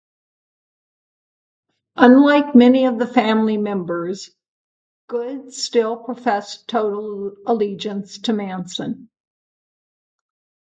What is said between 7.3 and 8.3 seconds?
allegiance